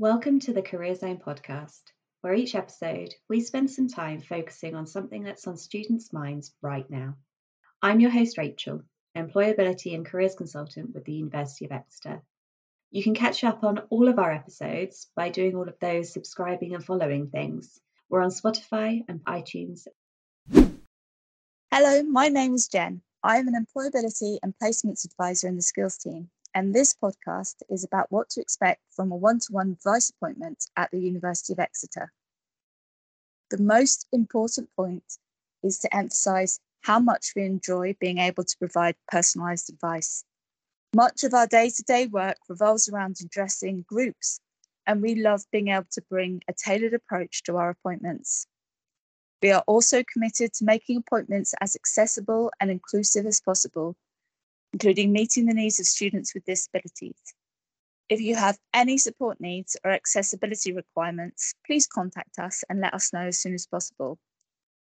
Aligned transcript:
Welcome 0.00 0.40
to 0.40 0.54
the 0.54 0.62
Career 0.62 0.94
Zone 0.94 1.18
podcast, 1.18 1.82
where 2.22 2.32
each 2.32 2.54
episode 2.54 3.14
we 3.28 3.42
spend 3.42 3.70
some 3.70 3.86
time 3.86 4.22
focusing 4.22 4.74
on 4.74 4.86
something 4.86 5.22
that's 5.22 5.46
on 5.46 5.58
students' 5.58 6.10
minds 6.10 6.54
right 6.62 6.88
now. 6.88 7.16
I'm 7.82 8.00
your 8.00 8.10
host, 8.10 8.38
Rachel, 8.38 8.80
Employability 9.14 9.94
and 9.94 10.06
Careers 10.06 10.34
Consultant 10.34 10.94
with 10.94 11.04
the 11.04 11.12
University 11.12 11.66
of 11.66 11.72
Exeter. 11.72 12.22
You 12.90 13.02
can 13.02 13.14
catch 13.14 13.44
up 13.44 13.62
on 13.62 13.80
all 13.90 14.08
of 14.08 14.18
our 14.18 14.32
episodes 14.32 15.10
by 15.16 15.28
doing 15.28 15.54
all 15.54 15.68
of 15.68 15.78
those 15.82 16.14
subscribing 16.14 16.74
and 16.74 16.82
following 16.82 17.28
things. 17.28 17.78
We're 18.08 18.22
on 18.22 18.30
Spotify 18.30 19.04
and 19.06 19.22
iTunes. 19.26 19.86
Hello, 21.70 22.02
my 22.04 22.28
name 22.28 22.54
is 22.54 22.68
Jen. 22.68 23.02
I 23.22 23.36
am 23.36 23.48
an 23.48 23.66
employability 23.66 24.38
and 24.42 24.54
placements 24.62 25.04
advisor 25.04 25.46
in 25.46 25.56
the 25.56 25.62
skills 25.62 25.98
team 25.98 26.30
and 26.54 26.74
this 26.74 26.94
podcast 26.94 27.56
is 27.68 27.84
about 27.84 28.10
what 28.10 28.28
to 28.30 28.40
expect 28.40 28.80
from 28.90 29.12
a 29.12 29.16
one 29.16 29.38
to 29.40 29.52
one 29.52 29.72
advice 29.72 30.10
appointment 30.10 30.66
at 30.76 30.90
the 30.90 31.00
University 31.00 31.52
of 31.52 31.58
Exeter. 31.58 32.12
The 33.50 33.62
most 33.62 34.06
important 34.12 34.68
point 34.74 35.18
is 35.62 35.78
to 35.80 35.94
emphasise 35.94 36.60
how 36.82 36.98
much 36.98 37.32
we 37.36 37.44
enjoy 37.44 37.94
being 38.00 38.18
able 38.18 38.44
to 38.44 38.58
provide 38.58 38.96
personalised 39.12 39.68
advice. 39.68 40.24
Much 40.94 41.22
of 41.22 41.34
our 41.34 41.46
day 41.46 41.70
to 41.70 41.82
day 41.82 42.06
work 42.06 42.38
revolves 42.48 42.88
around 42.88 43.16
addressing 43.20 43.84
groups, 43.88 44.40
and 44.86 45.02
we 45.02 45.14
love 45.14 45.42
being 45.52 45.68
able 45.68 45.86
to 45.92 46.02
bring 46.10 46.42
a 46.48 46.52
tailored 46.52 46.94
approach 46.94 47.42
to 47.44 47.56
our 47.56 47.70
appointments. 47.70 48.46
We 49.42 49.52
are 49.52 49.64
also 49.66 50.02
committed 50.02 50.52
to 50.54 50.64
making 50.64 50.98
appointments 50.98 51.54
as 51.60 51.76
accessible 51.76 52.50
and 52.60 52.70
inclusive 52.70 53.24
as 53.26 53.40
possible 53.40 53.96
including 54.72 55.12
meeting 55.12 55.46
the 55.46 55.54
needs 55.54 55.80
of 55.80 55.86
students 55.86 56.34
with 56.34 56.44
disabilities. 56.44 57.16
If 58.08 58.20
you 58.20 58.34
have 58.34 58.58
any 58.74 58.98
support 58.98 59.40
needs 59.40 59.76
or 59.84 59.92
accessibility 59.92 60.72
requirements, 60.72 61.54
please 61.64 61.86
contact 61.86 62.38
us 62.38 62.64
and 62.68 62.80
let 62.80 62.94
us 62.94 63.12
know 63.12 63.20
as 63.20 63.38
soon 63.38 63.54
as 63.54 63.66
possible. 63.66 64.18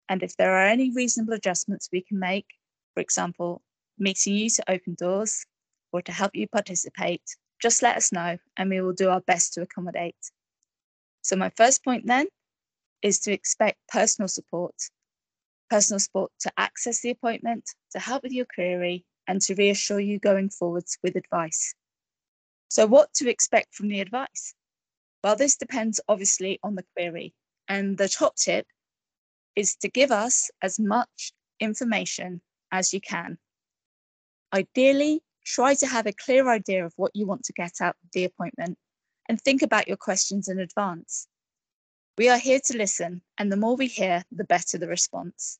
And 0.09 0.23
if 0.23 0.35
there 0.37 0.53
are 0.55 0.65
any 0.65 0.91
reasonable 0.91 1.33
adjustments 1.33 1.89
we 1.91 2.01
can 2.01 2.19
make, 2.19 2.47
for 2.93 3.01
example, 3.01 3.61
meeting 3.97 4.33
you 4.33 4.49
to 4.49 4.71
open 4.71 4.95
doors 4.95 5.45
or 5.93 6.01
to 6.01 6.11
help 6.11 6.35
you 6.35 6.47
participate, 6.47 7.21
just 7.61 7.83
let 7.83 7.95
us 7.95 8.11
know 8.11 8.37
and 8.57 8.69
we 8.69 8.81
will 8.81 8.93
do 8.93 9.09
our 9.09 9.21
best 9.21 9.53
to 9.53 9.61
accommodate. 9.61 10.15
So, 11.21 11.35
my 11.35 11.51
first 11.55 11.83
point 11.83 12.07
then 12.07 12.25
is 13.01 13.19
to 13.21 13.31
expect 13.31 13.77
personal 13.87 14.27
support. 14.27 14.75
Personal 15.69 15.99
support 15.99 16.31
to 16.41 16.51
access 16.57 17.01
the 17.01 17.11
appointment, 17.11 17.69
to 17.91 17.99
help 17.99 18.23
with 18.23 18.31
your 18.31 18.47
query, 18.53 19.05
and 19.27 19.41
to 19.41 19.55
reassure 19.55 19.99
you 19.99 20.19
going 20.19 20.49
forwards 20.49 20.97
with 21.03 21.15
advice. 21.15 21.73
So, 22.69 22.85
what 22.85 23.13
to 23.15 23.29
expect 23.29 23.75
from 23.75 23.89
the 23.89 23.99
advice? 23.99 24.53
Well, 25.23 25.35
this 25.35 25.55
depends 25.55 26.01
obviously 26.07 26.59
on 26.63 26.75
the 26.75 26.85
query. 26.95 27.33
And 27.67 27.97
the 27.97 28.09
top 28.09 28.35
tip 28.35 28.67
is 29.55 29.75
to 29.77 29.89
give 29.89 30.11
us 30.11 30.49
as 30.61 30.79
much 30.79 31.33
information 31.59 32.41
as 32.71 32.93
you 32.93 33.01
can. 33.01 33.37
Ideally, 34.53 35.21
try 35.45 35.75
to 35.75 35.87
have 35.87 36.05
a 36.05 36.13
clear 36.13 36.49
idea 36.49 36.85
of 36.85 36.93
what 36.97 37.15
you 37.15 37.25
want 37.25 37.43
to 37.45 37.53
get 37.53 37.81
out 37.81 37.95
of 38.03 38.11
the 38.13 38.25
appointment 38.25 38.77
and 39.29 39.39
think 39.39 39.61
about 39.61 39.87
your 39.87 39.97
questions 39.97 40.47
in 40.47 40.59
advance. 40.59 41.27
We 42.17 42.29
are 42.29 42.37
here 42.37 42.59
to 42.65 42.77
listen, 42.77 43.21
and 43.37 43.51
the 43.51 43.57
more 43.57 43.75
we 43.75 43.87
hear, 43.87 44.23
the 44.31 44.43
better 44.43 44.77
the 44.77 44.87
response. 44.87 45.59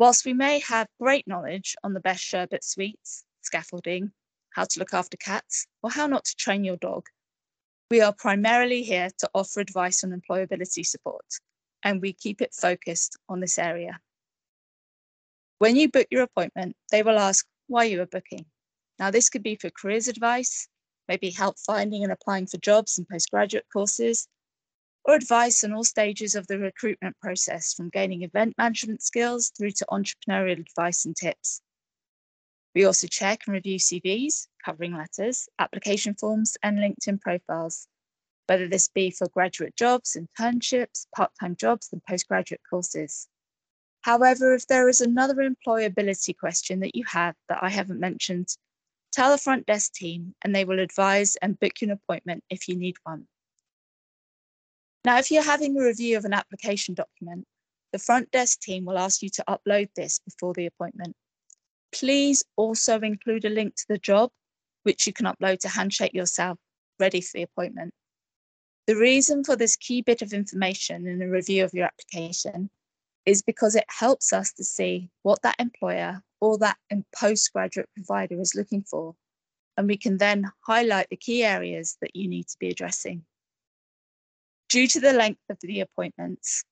Whilst 0.00 0.24
we 0.24 0.32
may 0.32 0.60
have 0.60 0.86
great 0.98 1.28
knowledge 1.28 1.76
on 1.84 1.92
the 1.92 2.00
best 2.00 2.24
sherbet 2.24 2.64
sweets, 2.64 3.22
scaffolding, 3.42 4.10
how 4.54 4.64
to 4.64 4.78
look 4.78 4.94
after 4.94 5.18
cats, 5.18 5.66
or 5.82 5.90
how 5.90 6.06
not 6.06 6.24
to 6.24 6.34
train 6.36 6.64
your 6.64 6.78
dog, 6.78 7.04
we 7.90 8.00
are 8.00 8.14
primarily 8.14 8.82
here 8.82 9.10
to 9.18 9.30
offer 9.34 9.60
advice 9.60 10.02
on 10.02 10.18
employability 10.18 10.86
support, 10.86 11.26
and 11.82 12.00
we 12.00 12.14
keep 12.14 12.40
it 12.40 12.54
focused 12.54 13.18
on 13.28 13.40
this 13.40 13.58
area. 13.58 14.00
When 15.58 15.76
you 15.76 15.90
book 15.90 16.06
your 16.10 16.22
appointment, 16.22 16.76
they 16.90 17.02
will 17.02 17.18
ask 17.18 17.44
why 17.66 17.84
you 17.84 18.00
are 18.00 18.06
booking. 18.06 18.46
Now, 18.98 19.10
this 19.10 19.28
could 19.28 19.42
be 19.42 19.56
for 19.56 19.68
careers 19.68 20.08
advice, 20.08 20.66
maybe 21.08 21.28
help 21.28 21.56
finding 21.58 22.04
and 22.04 22.12
applying 22.12 22.46
for 22.46 22.56
jobs 22.56 22.96
and 22.96 23.06
postgraduate 23.06 23.66
courses, 23.70 24.26
or 25.04 25.14
advice 25.14 25.64
on 25.64 25.72
all 25.72 25.84
stages 25.84 26.34
of 26.34 26.46
the 26.46 26.58
recruitment 26.58 27.16
process, 27.20 27.74
from 27.74 27.88
gaining 27.88 28.22
event 28.22 28.54
management 28.58 29.02
skills 29.02 29.50
through 29.56 29.70
to 29.72 29.86
entrepreneurial 29.90 30.60
advice 30.60 31.04
and 31.04 31.16
tips. 31.16 31.62
We 32.74 32.84
also 32.84 33.06
check 33.08 33.40
and 33.46 33.54
review 33.54 33.78
CVs, 33.78 34.46
covering 34.64 34.96
letters, 34.96 35.48
application 35.58 36.14
forms, 36.14 36.56
and 36.62 36.78
LinkedIn 36.78 37.20
profiles, 37.20 37.88
whether 38.46 38.68
this 38.68 38.88
be 38.88 39.10
for 39.10 39.28
graduate 39.28 39.74
jobs, 39.76 40.16
internships, 40.16 41.06
part 41.14 41.32
time 41.40 41.56
jobs, 41.56 41.88
and 41.92 42.04
postgraduate 42.04 42.60
courses. 42.68 43.26
However, 44.02 44.54
if 44.54 44.66
there 44.66 44.88
is 44.88 45.00
another 45.00 45.36
employability 45.36 46.36
question 46.36 46.80
that 46.80 46.94
you 46.94 47.04
have 47.06 47.34
that 47.48 47.62
I 47.62 47.68
haven't 47.68 48.00
mentioned, 48.00 48.48
tell 49.12 49.30
the 49.30 49.38
front 49.38 49.66
desk 49.66 49.92
team 49.92 50.34
and 50.42 50.54
they 50.54 50.64
will 50.64 50.78
advise 50.78 51.36
and 51.36 51.58
book 51.58 51.80
you 51.80 51.88
an 51.88 51.92
appointment 51.92 52.44
if 52.48 52.68
you 52.68 52.76
need 52.76 52.96
one. 53.02 53.26
Now, 55.04 55.18
if 55.18 55.30
you're 55.30 55.42
having 55.42 55.78
a 55.78 55.84
review 55.84 56.18
of 56.18 56.24
an 56.24 56.34
application 56.34 56.94
document, 56.94 57.46
the 57.92 57.98
front 57.98 58.30
desk 58.30 58.60
team 58.60 58.84
will 58.84 58.98
ask 58.98 59.22
you 59.22 59.30
to 59.30 59.44
upload 59.48 59.88
this 59.96 60.20
before 60.20 60.52
the 60.52 60.66
appointment. 60.66 61.16
Please 61.92 62.44
also 62.56 63.00
include 63.00 63.44
a 63.44 63.50
link 63.50 63.74
to 63.76 63.86
the 63.88 63.98
job, 63.98 64.30
which 64.82 65.06
you 65.06 65.12
can 65.12 65.26
upload 65.26 65.60
to 65.60 65.68
Handshake 65.68 66.14
yourself, 66.14 66.58
ready 66.98 67.20
for 67.20 67.32
the 67.34 67.42
appointment. 67.42 67.92
The 68.86 68.96
reason 68.96 69.42
for 69.42 69.56
this 69.56 69.76
key 69.76 70.02
bit 70.02 70.22
of 70.22 70.32
information 70.32 71.06
in 71.06 71.22
a 71.22 71.28
review 71.28 71.64
of 71.64 71.72
your 71.72 71.86
application 71.86 72.70
is 73.24 73.42
because 73.42 73.74
it 73.74 73.84
helps 73.88 74.32
us 74.32 74.52
to 74.54 74.64
see 74.64 75.10
what 75.22 75.42
that 75.42 75.56
employer 75.58 76.22
or 76.40 76.58
that 76.58 76.76
postgraduate 77.18 77.88
provider 77.94 78.40
is 78.40 78.54
looking 78.54 78.82
for. 78.82 79.14
And 79.76 79.88
we 79.88 79.96
can 79.96 80.18
then 80.18 80.50
highlight 80.66 81.08
the 81.10 81.16
key 81.16 81.44
areas 81.44 81.96
that 82.00 82.14
you 82.14 82.28
need 82.28 82.48
to 82.48 82.56
be 82.58 82.68
addressing. 82.68 83.24
Due 84.70 84.86
to 84.86 85.00
the 85.00 85.12
length 85.12 85.42
of 85.50 85.58
the 85.62 85.80
appointments, 85.80 86.62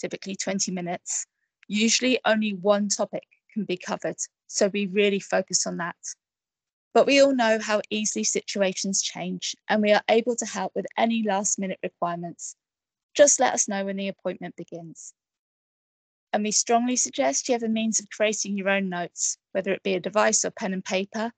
typically 0.00 0.34
20 0.34 0.72
minutes, 0.72 1.26
usually 1.68 2.18
only 2.24 2.54
one 2.54 2.88
topic 2.88 3.22
can 3.54 3.64
be 3.64 3.76
covered. 3.76 4.16
So 4.48 4.66
we 4.66 4.86
really 4.86 5.20
focus 5.20 5.64
on 5.64 5.76
that. 5.76 5.94
But 6.92 7.06
we 7.06 7.20
all 7.20 7.32
know 7.32 7.60
how 7.60 7.82
easily 7.88 8.24
situations 8.24 9.00
change, 9.00 9.54
and 9.68 9.80
we 9.80 9.92
are 9.92 10.02
able 10.08 10.34
to 10.34 10.44
help 10.44 10.72
with 10.74 10.86
any 10.98 11.22
last 11.22 11.56
minute 11.56 11.78
requirements. 11.84 12.56
Just 13.14 13.38
let 13.38 13.54
us 13.54 13.68
know 13.68 13.84
when 13.84 13.96
the 13.96 14.08
appointment 14.08 14.56
begins. 14.56 15.14
And 16.32 16.42
we 16.42 16.50
strongly 16.50 16.96
suggest 16.96 17.48
you 17.48 17.52
have 17.52 17.62
a 17.62 17.68
means 17.68 18.00
of 18.00 18.10
creating 18.10 18.58
your 18.58 18.70
own 18.70 18.88
notes, 18.88 19.38
whether 19.52 19.70
it 19.70 19.84
be 19.84 19.94
a 19.94 20.00
device 20.00 20.44
or 20.44 20.50
pen 20.50 20.72
and 20.72 20.84
paper. 20.84 21.30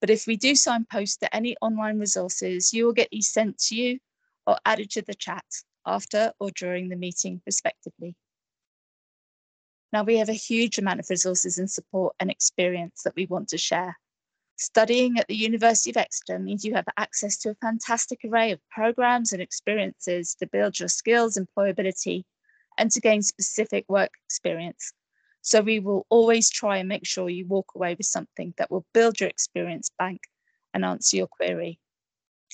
But 0.00 0.08
if 0.08 0.26
we 0.26 0.36
do 0.36 0.54
signpost 0.54 1.20
to 1.20 1.36
any 1.36 1.56
online 1.60 1.98
resources, 1.98 2.72
you 2.72 2.86
will 2.86 2.94
get 2.94 3.08
these 3.12 3.30
sent 3.30 3.58
to 3.58 3.74
you 3.74 3.98
or 4.46 4.58
added 4.64 4.90
to 4.90 5.02
the 5.02 5.14
chat 5.14 5.44
after 5.84 6.32
or 6.40 6.50
during 6.50 6.88
the 6.88 6.96
meeting, 6.96 7.40
respectively. 7.46 8.14
Now, 9.92 10.02
we 10.02 10.18
have 10.18 10.28
a 10.28 10.34
huge 10.34 10.78
amount 10.78 11.00
of 11.00 11.08
resources 11.08 11.58
and 11.58 11.70
support 11.70 12.14
and 12.20 12.30
experience 12.30 13.02
that 13.04 13.16
we 13.16 13.26
want 13.26 13.48
to 13.48 13.58
share. 13.58 13.96
Studying 14.56 15.18
at 15.18 15.28
the 15.28 15.36
University 15.36 15.90
of 15.90 15.96
Exeter 15.96 16.38
means 16.38 16.64
you 16.64 16.74
have 16.74 16.86
access 16.96 17.36
to 17.38 17.50
a 17.50 17.54
fantastic 17.56 18.20
array 18.24 18.52
of 18.52 18.60
programs 18.70 19.32
and 19.32 19.40
experiences 19.40 20.34
to 20.36 20.46
build 20.46 20.78
your 20.78 20.88
skills, 20.88 21.36
employability, 21.38 22.24
and 22.78 22.90
to 22.90 23.00
gain 23.00 23.22
specific 23.22 23.84
work 23.88 24.10
experience. 24.26 24.92
So, 25.42 25.60
we 25.60 25.78
will 25.78 26.06
always 26.08 26.50
try 26.50 26.78
and 26.78 26.88
make 26.88 27.06
sure 27.06 27.30
you 27.30 27.46
walk 27.46 27.72
away 27.74 27.94
with 27.94 28.06
something 28.06 28.54
that 28.58 28.70
will 28.70 28.84
build 28.92 29.20
your 29.20 29.28
experience 29.28 29.90
bank 29.98 30.22
and 30.74 30.84
answer 30.84 31.16
your 31.16 31.28
query. 31.28 31.78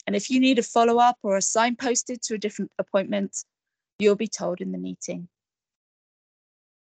And 0.07 0.17
if 0.17 0.31
you 0.31 0.41
need 0.41 0.59
a 0.59 0.63
follow 0.63 0.99
up 0.99 1.19
or 1.23 1.37
a 1.37 1.41
signposted 1.41 2.21
to 2.23 2.35
a 2.35 2.39
different 2.39 2.73
appointment, 2.79 3.45
you'll 3.99 4.17
be 4.17 4.29
told 4.29 4.61
in 4.61 4.73
the 4.73 4.79
meeting. 4.79 5.29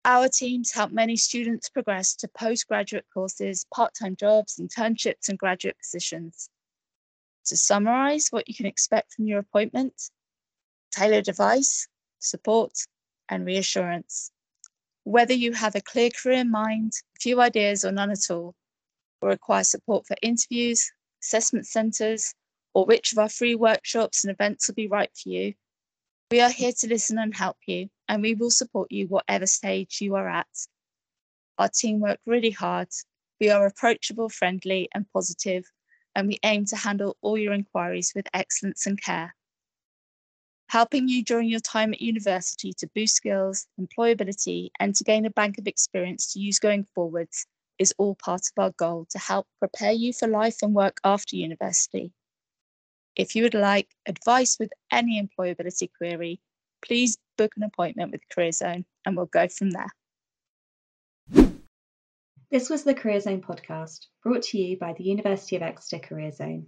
Our 0.03 0.27
teams 0.29 0.71
help 0.71 0.91
many 0.91 1.15
students 1.15 1.69
progress 1.69 2.15
to 2.17 2.27
postgraduate 2.27 3.05
courses, 3.11 3.65
part 3.73 3.93
time 3.99 4.15
jobs, 4.15 4.59
internships, 4.59 5.29
and 5.29 5.37
graduate 5.37 5.77
positions. 5.79 6.49
To 7.47 7.57
summarise 7.57 8.27
what 8.29 8.47
you 8.47 8.55
can 8.55 8.65
expect 8.65 9.13
from 9.13 9.25
your 9.25 9.39
appointment, 9.39 9.93
tailored 10.91 11.27
advice, 11.27 11.87
support, 12.19 12.73
and 13.29 13.45
reassurance. 13.45 14.31
Whether 15.03 15.33
you 15.33 15.53
have 15.53 15.75
a 15.75 15.81
clear 15.81 16.09
career 16.09 16.39
in 16.39 16.51
mind, 16.51 16.93
few 17.19 17.41
ideas, 17.41 17.83
or 17.83 17.91
none 17.91 18.11
at 18.11 18.29
all, 18.29 18.53
or 19.21 19.29
require 19.29 19.63
support 19.63 20.05
for 20.05 20.15
interviews, 20.21 20.91
assessment 21.23 21.67
centres, 21.67 22.33
or 22.75 22.85
which 22.85 23.13
of 23.13 23.17
our 23.17 23.29
free 23.29 23.55
workshops 23.55 24.23
and 24.23 24.31
events 24.31 24.67
will 24.67 24.75
be 24.75 24.87
right 24.87 25.09
for 25.15 25.29
you. 25.29 25.55
We 26.29 26.41
are 26.41 26.51
here 26.51 26.73
to 26.79 26.87
listen 26.87 27.17
and 27.17 27.35
help 27.35 27.57
you, 27.65 27.89
and 28.07 28.21
we 28.21 28.35
will 28.35 28.51
support 28.51 28.91
you 28.91 29.07
whatever 29.07 29.47
stage 29.47 30.01
you 30.01 30.15
are 30.15 30.29
at. 30.29 30.47
Our 31.57 31.69
team 31.69 32.01
work 32.01 32.19
really 32.25 32.51
hard. 32.51 32.89
We 33.41 33.49
are 33.49 33.65
approachable, 33.65 34.29
friendly, 34.29 34.89
and 34.93 35.05
positive, 35.13 35.65
and 36.15 36.27
we 36.27 36.39
aim 36.43 36.65
to 36.65 36.75
handle 36.75 37.17
all 37.21 37.37
your 37.37 37.53
inquiries 37.53 38.13
with 38.15 38.27
excellence 38.33 38.85
and 38.85 39.01
care. 39.01 39.33
helping 40.67 41.07
you 41.07 41.23
during 41.23 41.47
your 41.47 41.59
time 41.59 41.93
at 41.93 42.01
university 42.01 42.73
to 42.73 42.89
boost 42.95 43.15
skills, 43.15 43.67
employability, 43.79 44.69
and 44.79 44.95
to 44.95 45.03
gain 45.03 45.25
a 45.25 45.29
bank 45.29 45.57
of 45.57 45.67
experience 45.67 46.33
to 46.33 46.39
use 46.39 46.59
going 46.59 46.83
forwards 46.83 47.45
is 47.77 47.93
all 47.97 48.15
part 48.15 48.41
of 48.41 48.63
our 48.63 48.71
goal 48.71 49.05
to 49.09 49.19
help 49.19 49.47
prepare 49.59 49.91
you 49.91 50.11
for 50.13 50.27
life 50.27 50.57
and 50.61 50.73
work 50.73 50.99
after 51.03 51.35
university. 51.35 52.11
If 53.15 53.33
you 53.33 53.43
would 53.43 53.53
like 53.53 53.87
advice 54.05 54.57
with 54.59 54.73
any 54.91 55.21
employability 55.21 55.89
query, 55.97 56.41
please 56.85 57.17
book 57.37 57.53
an 57.55 57.63
appointment 57.63 58.11
with 58.11 58.27
Career 58.29 58.51
Zone 58.51 58.83
and 59.05 59.15
we'll 59.15 59.27
go 59.27 59.47
from 59.47 59.71
there. 59.71 59.87
This 62.51 62.69
was 62.69 62.83
the 62.83 62.93
Career 62.93 63.21
Zone 63.21 63.41
podcast 63.41 64.07
brought 64.21 64.43
to 64.43 64.57
you 64.57 64.77
by 64.77 64.93
the 64.93 65.05
University 65.05 65.55
of 65.55 65.61
Exeter 65.61 66.05
Career 66.05 66.31
Zone. 66.31 66.67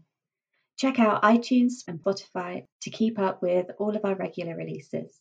Check 0.78 1.00
out 1.00 1.24
iTunes 1.24 1.84
and 1.88 2.00
Spotify 2.00 2.66
to 2.82 2.90
keep 2.92 3.20
up 3.20 3.42
with 3.42 3.68
all 3.78 3.98
of 3.98 4.06
our 4.06 4.16
regular 4.16 4.56
releases. 4.56 5.20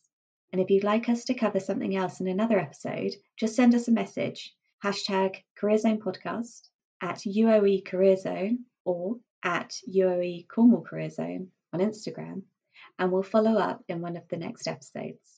And 0.53 0.61
if 0.61 0.69
you'd 0.69 0.85
like 0.85 1.09
us 1.09 1.25
to 1.25 1.33
cover 1.33 1.59
something 1.59 1.95
else 1.95 2.21
in 2.21 2.27
another 2.29 2.57
episode, 2.57 3.11
just 3.37 3.55
send 3.55 3.75
us 3.75 3.89
a 3.89 3.91
message 3.91 4.53
hashtag 4.81 5.35
Career 5.57 5.77
Zone 5.77 5.99
Podcast 5.99 6.69
at 7.01 7.17
UOE 7.17 7.85
Career 7.85 8.15
Zone 8.15 8.59
or 8.85 9.17
at 9.47 9.79
UOE 9.89 10.45
Cornwall 10.49 10.81
Career 10.81 11.09
Zone 11.09 11.47
on 11.71 11.79
Instagram, 11.79 12.41
and 12.99 13.13
we'll 13.13 13.23
follow 13.23 13.53
up 13.53 13.81
in 13.87 14.01
one 14.01 14.17
of 14.17 14.27
the 14.27 14.35
next 14.35 14.67
episodes. 14.67 15.36